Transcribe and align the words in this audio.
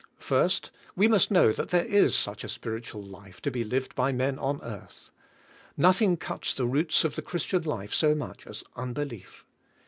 First, 0.17 0.71
we 0.95 1.07
must 1.07 1.29
know 1.29 1.51
that 1.53 1.69
there 1.69 1.85
is 1.85 2.15
such 2.15 2.43
a 2.43 2.49
spirit 2.49 2.85
ual 2.85 3.07
life 3.07 3.39
to 3.43 3.51
be 3.51 3.63
lived 3.63 3.93
by 3.93 4.11
men 4.11 4.39
on 4.39 4.59
earth. 4.63 5.11
Nothing 5.77 6.17
cuts 6.17 6.55
the 6.55 6.65
roots 6.65 7.03
of 7.03 7.13
the 7.13 7.21
Christian 7.21 7.61
life 7.61 7.93
so 7.93 8.15
much 8.15 8.47
as 8.47 8.63
unbelief. 8.75 9.45